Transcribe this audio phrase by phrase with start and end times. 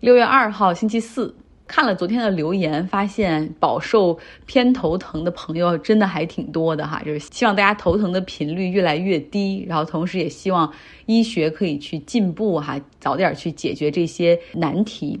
[0.00, 1.34] 六月二号星期四，
[1.66, 7.02] 看了昨天的留言，发现饱受偏头疼的朋友真的还挺多的哈。
[7.04, 10.72] 就是希望大家头疼的频率越来越低，然后同时也希望
[11.06, 15.20] 医学可以去进步哈，早点去解决这些难题。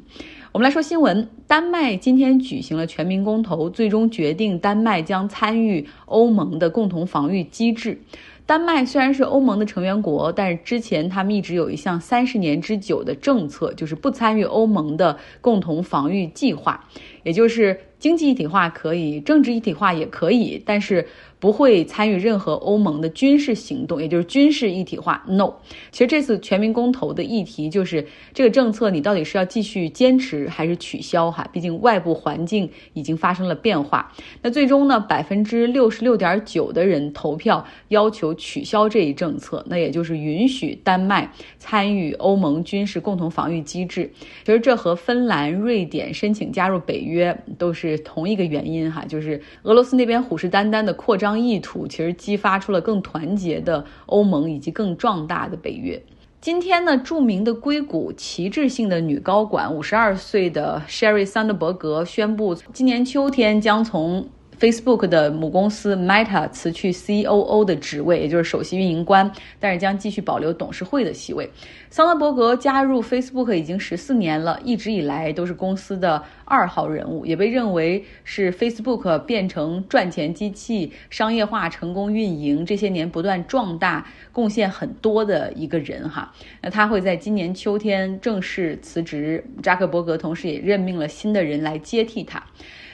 [0.52, 8.00] 我们来说新闻，丹麦今天举行了全民公投，最终决定丹麦将参与欧盟的共同防御机制。
[8.48, 16.82] 丹麦虽然是欧盟的成员国，但是之前他们一直有一项三十年之久的政策，就是不参与欧盟的共同防御计划，
[17.24, 21.06] 也就是经济一体化可以，政治一体化也可以，但是。
[21.40, 25.22] 不会参与任何欧盟的军事行动，也就是军事一体化。
[25.28, 25.54] No，
[25.92, 31.30] 其实这次全民公投的议题就是这个政策，你到底是要继续坚持还是取消？
[31.30, 34.12] 哈，毕竟外部环境已经发生了变化。
[34.42, 44.10] 那最终呢，百分之六十六点九的人投票要求取消这一政策，那也就是允许丹麦参与欧盟军事共同防御机制。
[44.44, 51.27] 其实这和芬兰、瑞典申请加入北约都是同一个原因哈，就是俄罗斯那边虎视眈眈的扩张。
[51.36, 56.00] 意图其实激发出了更团结的欧盟以及更壮大的北约。
[56.40, 64.28] 今天呢，著名的硅谷旗帜性的女高管五十二岁的 Sherry 桑德伯格宣布，今年秋天将从。
[64.58, 71.48] Facebook 的母公司 Meta 辞去 COO 的职位，也就是首席运营官，但是将继续保留董事会的席位。
[71.90, 86.34] 桑德伯格加入 Facebook 已经十四年了，一直以来都是公司的二号人物，也被认为是 Facebook 变成赚钱机器、商业化成功运营这些年不断壮大贡献很多的一个人哈。
[86.60, 92.42] 那他会在今年秋天正式辞职，扎克伯格同时也任命了新的人来接替他。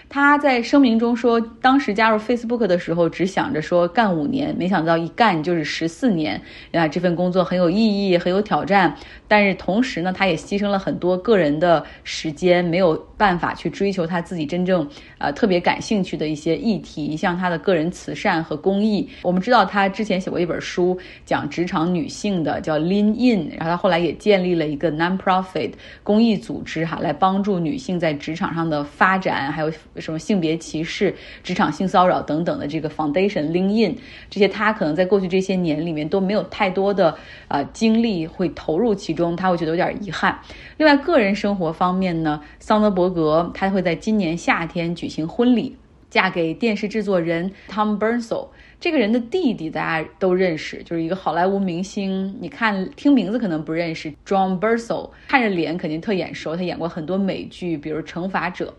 [0.09, 6.41] 他在声明中说，当时加入 Facebook 的时候，只想着说干五年，没想到一干就是十四年。
[6.73, 8.95] 啊，这份工作很有意义，很有挑战。
[9.27, 14.89] 但是同时呢，他也牺牲了很多个人的时间，没有办法去追求他自己真正
[15.19, 19.09] 呃特别感兴趣的一些议题，像他的个人慈善和公益。
[19.23, 23.49] 我们知道他之前写过一本书，讲职场女性的，叫 Lean In。
[23.57, 25.73] 然后他后来也建立了一个 non-profit
[26.05, 29.73] 公益组织，哈，来帮助女性在职场上的发展，还有。
[29.97, 33.97] 什么性别歧视、职场性骚扰等等的这个 foundation link in，
[34.29, 37.17] 这些他可能在过去这些年里面都没有太多的
[37.49, 40.39] 呃精力会投入其中，他会觉得有点遗憾。
[40.77, 45.77] 另外，个人生活方面呢，桑德伯格他会在今年夏天举行婚礼，
[46.11, 48.49] 嫁给电视制作人 Tom Bernso。
[48.81, 52.37] 这个人的弟弟大家都认识，就是一个好莱坞明星。
[52.39, 58.75] 你看听名字可能不认识，John Bernso，看着脸肯定特眼熟，他演过很多美剧，比如《惩罚者》。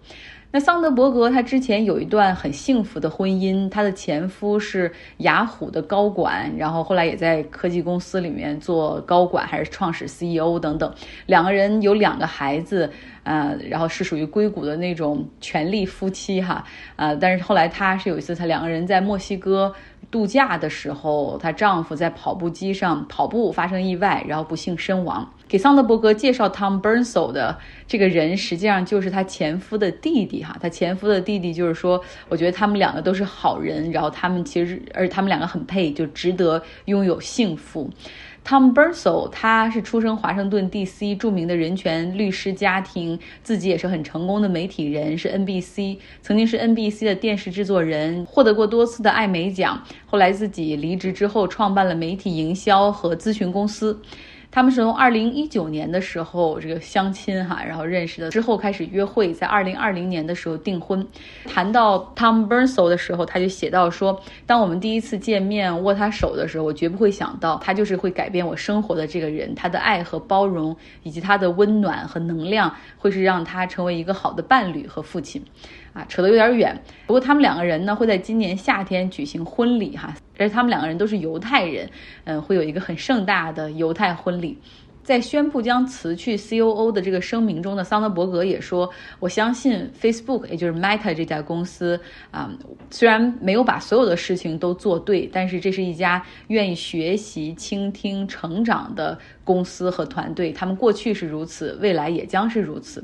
[0.55, 10.89] 那桑德伯格他之前有一段很幸福的婚姻，他的前夫是雅虎的高管，然后后来也在科技公司里面做高管，还是创始 CEO 等等。
[11.25, 12.89] 两个人有两个孩子，
[13.23, 16.63] 呃，然后是属于硅谷的那种权力夫妻哈，
[16.95, 19.75] 呃，但是后来他是有一次他两个人在墨西哥。
[20.11, 25.27] 度假的时候，她丈夫在跑步机上跑步发生意外，然后不幸身亡。
[25.47, 27.57] 给桑德伯格介绍 Tom Burnso 的
[27.87, 30.57] 这个人，实际上就是她前夫的弟弟哈。
[30.59, 37.89] 她前夫的弟弟就是说，我觉得他们两个都是好人，然后他们其实，而且他们两个很配，就值得拥有幸福。
[38.45, 41.15] Tom Bernso，他是出生华盛顿 D.C.
[41.15, 49.81] 著名的人权律师家庭，自己也是很成功的媒体人，是 NBC 曾经是 NBC 的电视制作人，获得过多次的艾美奖。
[50.05, 53.99] 后来自己离职之后，创办了媒体营销和咨询公司。
[54.55, 61.05] 他们是从二零一九年的时候这个相亲哈，然后认识的，之后开始约会，在二零二零年的时候订婚。
[61.43, 70.73] 谈到 Tom b u r n s o 的时候，他就写到说，当我们第一次见面握他手的时候，我绝不会想到他就是会改变我生活的这个人，他的爱和包容
[71.03, 75.43] 以及他的温暖和能量，会是让他成为一个好的伴侣和父亲。
[75.91, 76.77] 啊，扯得有点远。
[77.05, 81.89] 不过他们两个人呢，会在今年夏天举行婚礼哈，而且他们两个人都是犹太人，
[82.25, 84.57] 嗯，会有一个很盛大的犹太婚礼。
[85.03, 88.89] 在宣布将辞去 COO 的这个声明中的桑德伯格也说
[89.21, 91.99] ：“我相信 Facebook，也就是 Meta 这家公司
[92.31, 92.51] 啊，
[92.89, 100.51] 虽然没有把所有的事情都做对，但是这是一家愿意学习、倾听、成长的公司和团队。
[100.51, 103.03] 他们过去是如此，未来也将是如此。”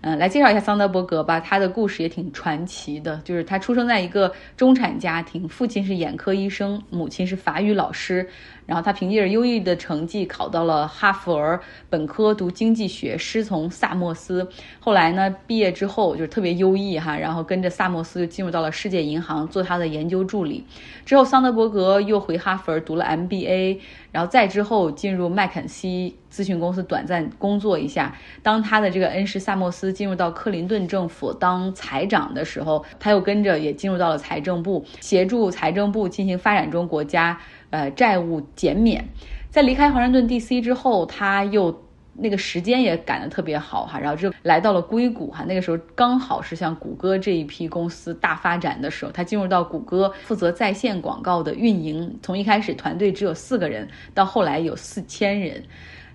[0.00, 1.40] 嗯，来介绍一下桑德伯格吧。
[1.40, 8.28] 他的故事也挺传奇的，就是他出生在一个中产家庭，父亲是眼科医生，母亲是法语老师。
[8.68, 14.46] 然后他凭借着优异的成绩考到了哈佛本科读经济学，师从萨默斯。
[14.78, 20.62] 后来呢，毕业之后就是特别优异哈，然后跟着萨默斯就进入到了世界银行做他的研究助理。
[21.06, 23.78] 之后桑德伯格又回哈佛读了 MBA。
[24.10, 28.16] 然后再之后进入麦肯锡咨询公司短暂工作一下。
[28.42, 37.38] 当他的这个恩师萨默斯进入到克林顿政府当财长的时候，他又跟着也进入到了财政部，协助财政部进行发展中国家
[37.70, 39.04] 呃债务减免。
[39.50, 41.82] 在离开华盛顿 DC 之后，他又。
[42.20, 55.62] 那个时间也赶得特别好哈，然后就来到了硅谷哈，那个时候刚好是像谷歌这一批公司大发展的时候，他进入到谷歌负责在线广告的运营，从一开始团队只有四个人，到后来有四千人。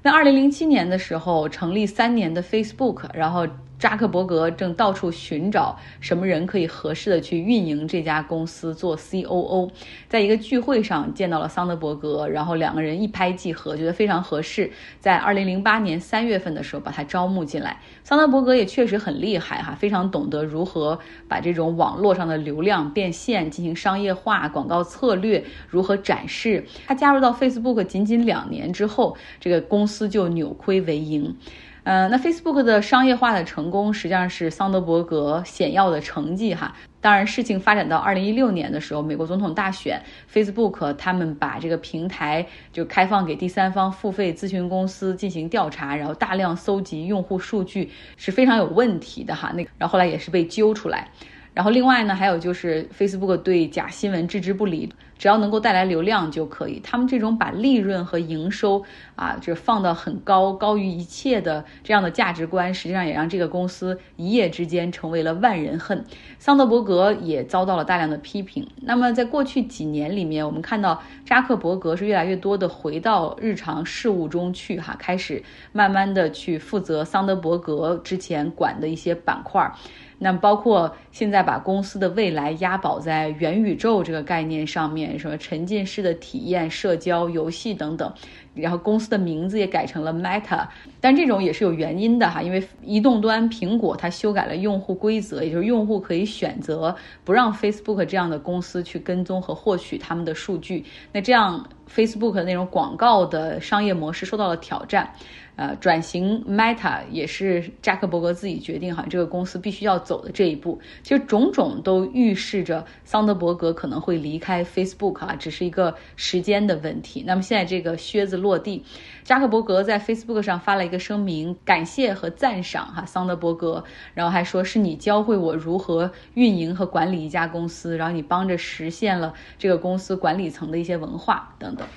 [0.01, 3.47] 那二零零七年的时候成立三年的 Facebook，然后。
[3.83, 9.69] 扎克伯格正到处寻找什么人可以合适的去运营这家公司做 COO，
[10.07, 14.71] 在一个聚会上见到了桑德伯格，然后两个人一拍即合，觉得非常合适。
[15.01, 17.77] 在二零零八年三月份的时候，把他招募进来。
[18.06, 20.97] 桑德伯格也确实很厉害哈，非常懂得如何
[21.27, 26.65] 把这种网络上的流量变现，进行商业化、广告策略如何展示。
[26.88, 31.36] 他加入到 Facebook 仅仅两年之后，这个公司就扭亏为盈。
[31.85, 36.74] 嗯，那 Facebook 的商业化的成功实际上是桑德伯格显要的成绩哈。
[37.01, 40.01] 当然，事情发展到二零一六年的时候，美国总统大选
[40.33, 49.51] ，Facebook 他们把这个平台就开放给第三方付费咨询公司进行调查，然后大量搜集用户数据是非常有问题的哈。
[49.53, 51.09] 那然后后来也是被揪出来。
[51.53, 56.79] 然后另外呢，还有就是 Facebook 对假新闻置之不理，只要能够带来流量就可以。
[56.83, 58.83] 他们这种把利润和营收
[59.15, 66.03] 啊，就是放到很高，高于一切的这样的价值观，实际上也让这个公司一夜之间成为了万人恨。
[66.39, 68.67] 桑德伯格也遭到了大量的批评。
[68.81, 75.41] 那么在过去几年里面，我们看到扎克伯格是越来越多的回到日常事务中去，哈，开始
[75.71, 79.71] 慢慢的去负责桑德伯格之前管的一些板块。
[80.19, 88.12] 那包括现在把公司的未来押宝在元宇宙这个概念上面，什么沉浸式的体验、社交、游戏等等，
[88.54, 90.68] 然后公司的名字也改成了 Meta，
[91.01, 105.12] 但这种也是有原因的哈，因为移动端苹果它修改了用户规则，也就是用户可以选择不让 Facebook 这样的公司去跟踪和获取他们的数据，那这样 Facebook 那种广告的商业模式受到了挑战。
[105.56, 110.80] 呃，转型 Meta 也是扎克伯格自己决定，哈，这个公司必须要走的这一步。
[111.03, 117.24] 其实种种都预示着桑德伯格可能会离开 Facebook 啊，只是一个时间的问题。
[117.27, 118.83] 那么现在这个靴子落地，
[119.24, 123.83] 扎克伯格在 Facebook 上发了一个声明，感谢和赞赏哈桑德伯格，
[124.15, 131.88] 然后还说是你教会我如何运营和管理一家公司，然后你帮着实现了这个公司管理层的一些文化等等。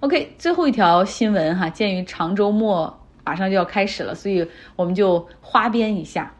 [0.00, 6.32] OK，最后一条新闻哈，鉴于长周末马上就要开始了，所以我们就花边一下。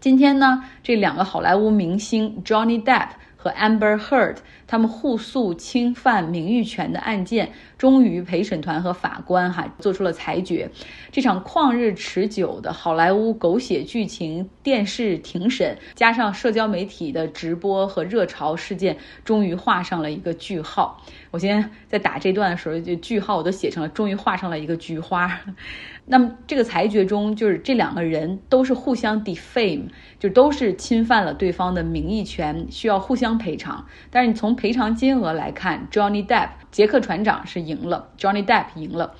[0.00, 7.52] 今天呢，这两个好莱坞明星 Johnny Depp 和 Amber Heard 他们互诉侵犯名誉权的案件。
[7.80, 10.70] 终于，陪审团和法官哈做出了裁决。
[11.10, 21.02] 这场旷日持久的好莱坞狗血剧情电视庭审，加上社交媒体的直播和热潮事件，终于画上了一个句号。
[21.30, 25.40] 我今天在打这段的时候，就句号我都写成了，终于画上了一个菊花。
[26.04, 29.84] 那么这个裁决中，就是这两个人都是互相 defame，
[30.18, 33.86] 就都是侵犯了对方的名誉权，需要互相赔偿。
[34.10, 36.50] 但是你从赔偿金额来看，Johnny Depp。
[36.70, 39.14] 杰克船长是赢了，Johnny Depp 赢了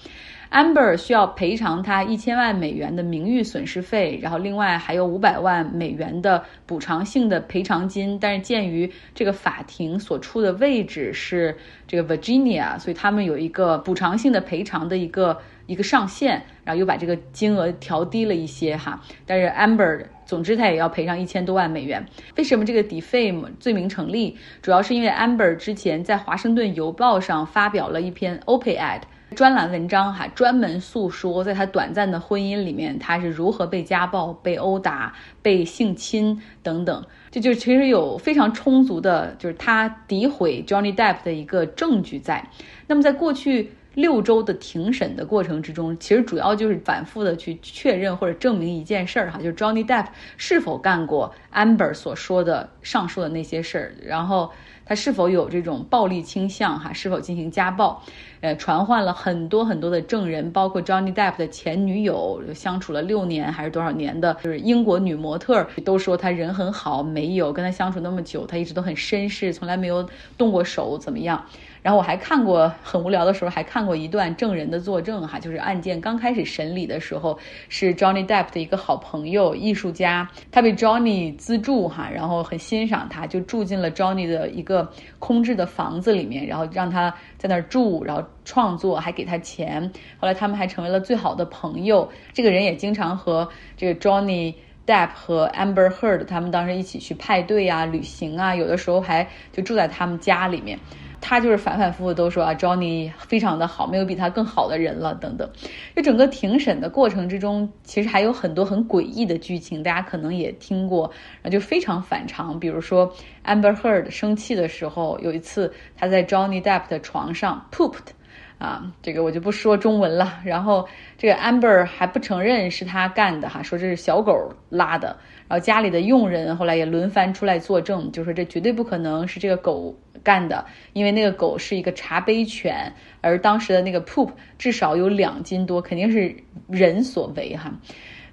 [0.50, 8.18] ，Amber 需要赔偿他一千万美元的名誉损失费，然后另外还有五百万美元的补偿性的赔偿金。
[8.20, 19.00] 但是鉴于这个法庭所处的位置是这个 Virginia，所以他们有一个补偿性的赔偿的一个一个上限，然后又把这个金额调低了一些哈。
[19.24, 20.04] 但是 Amber。
[20.30, 22.06] 总之，他也要赔上一千多万美元。
[22.36, 24.36] 为什么这个 defame 罪名成立？
[24.62, 29.00] 主要是因为 Amber 之前在《华盛顿邮报》上发表了一篇 op-ed
[29.34, 37.04] 专栏文章，哈，专门诉说在他短暂的婚姻里面，他是如何被家暴、被殴打、被性侵等等。
[37.32, 42.48] 这就其实有非常充足的，就是他诋毁 Johnny Depp 的一个证据在。
[42.86, 43.72] 那么在过去。
[43.94, 50.06] 六周的庭审的过程之中，其实主要就是反复的去确认或者证明一件事儿哈，就是 Johnny Depp
[50.36, 54.50] 是否干过 Amber 所说的上述的那些事儿，然后
[54.86, 58.02] 他是否有这种暴力倾向哈，是否进行家暴，
[58.40, 71.44] 呃，传唤了很多很多的证人，包括 Johnny Depp 的前女友，相处了六年还是多少年的，就是英国女模特，都说他人很好，没有跟他相处那么久，他一直都很绅士，从来没有动过手，怎么样？
[71.82, 89.90] 然后我还看过很无聊的时候，还看过一段证人的作证哈，就是案件刚开始审理的时候，是 Johnny Depp 的一个好朋友艺术家，他被 Johnny 资助哈，然后很欣赏他，就住进了 Johnny 的一个空置的房子里面，然后让他在那儿住，然后创作，还给他钱。
[90.18, 92.08] 后来他们还成为了最好的朋友。
[92.32, 94.54] 这个人也经常和这个 Johnny
[94.86, 100.78] Depp 和 Amber Heard 他们当时一起去派对啊、旅行啊，有的时候还就住在他们家里面。
[101.20, 105.48] 他就是反反复复都说啊，Johnny 非常的好，没有比他更好的人了等等。
[105.94, 111.10] 就整个庭审的过程之中，其实还有很多很诡异的剧情，大家可能也听过，
[111.50, 112.58] 就非常反常。
[112.58, 113.12] 比如说
[113.44, 118.12] Amber Heard 生气的时候，有一次他在 Johnny Depp 的床上 pooped，
[118.60, 120.38] 啊，这个我就不说中文了。
[120.44, 120.86] 然后
[121.18, 125.18] 这个 Amber 还不承认是他干的哈，说这是小狗拉的。
[125.48, 129.92] 然后家里的佣人后来也轮番出来作证，就说这绝对不可能是这个狗。
[130.22, 136.36] 干的，因为那个狗是一个茶杯犬，而当时的那个 poop 至少有两斤多，肯定是
[136.68, 137.72] 人所为哈。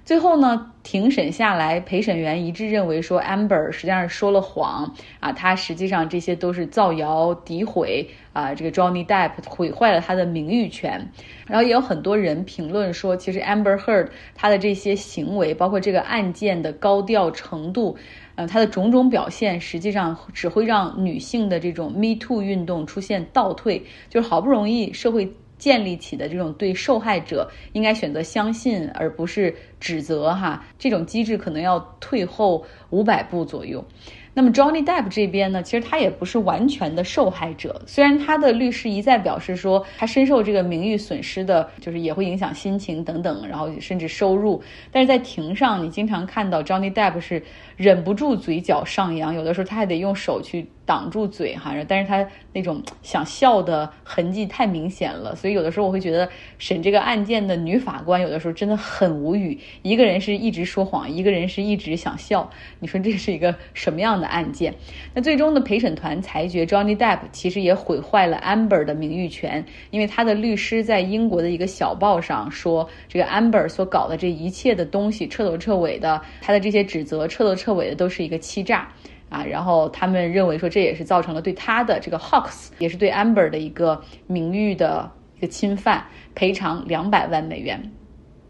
[0.08, 11.06] 最后呢，庭审下来，陪审员一致认为说，Amber 实际上是说了谎啊，他实际上这些都是造谣诋毁啊，这个 Johnny Depp 毁坏了他的名誉权。
[11.46, 17.94] 然后也有很多人评论说，其实 Amber Heard 他的这些行为，包括这个案件的高调程度。
[18.36, 33.84] 呃，他的种种表现实际上只会让女性的这种 Me Too 运动出现倒退，就是好不容易社会建立起的这种对受害者应该选择相信而不是指责哈，这种机制可能要退后五百步左右。
[34.34, 37.82] 那么 Johnny Depp 这边呢，其实他也不是完全的受害者。
[37.86, 44.62] 虽然他的律师一再表示说，他深受这个名誉损失的，就是也会影响心情等等，然后甚至收入。
[44.92, 47.42] 但是在庭上，你经常看到 Johnny Depp 是
[47.76, 50.68] 忍不住嘴角上扬，有的时候他还得用手去。
[50.88, 59.60] 挡住嘴哈，但是他那种想笑的痕迹太明显了，所以有的时候我会觉得审这个案件的女法官有的时候真的很无语。
[59.82, 64.74] 一个人是一直说谎，一个人是一直想笑，你说这是一个什么样的案件？
[65.14, 78.88] 那最终的陪审团裁决，Johnny Depp 其实也毁坏了 Amber 的名誉权，因为他的律师在英国的一个小报上说，这个 Amber 所搞的这一切的东西，彻头彻尾的，他的这些指责，彻头彻尾的都是一个欺诈。
[79.30, 87.92] 啊，然后他们认为说这也是造成了对他的这个 Hawks，也是对 Amber 的一个名誉的一个侵犯，赔偿两百万美元。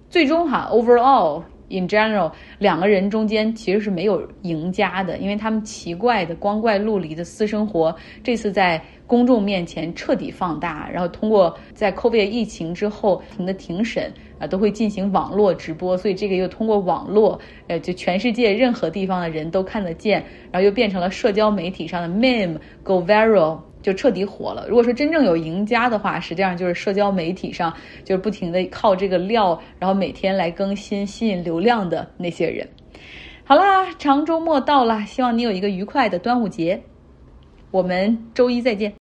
[0.09, 8.83] 最终哈，overall in general，两个人中间其实是没有赢家的，因为他们奇怪的光怪陆离的私生活，这次在。
[9.09, 20.23] 公众面前彻底放大，然后通过在 COVID 疫情之后停的庭审啊，都会进行网络直播，所以这个又通过网络，呃，就全世界任何地方的人都看得见，
[20.53, 24.67] 然后又变成了社交媒体上的 meme go viral，就彻底火了。
[24.69, 27.73] 如果说真正有赢家的话，实际上就是社交媒体上
[28.05, 32.69] 就是不停的靠这个料，然后每天来更新吸引流量的那些人。
[33.45, 36.83] 好啦，长周末到了，希望你有一个愉快的端午节，
[37.71, 38.93] 我们周一再见。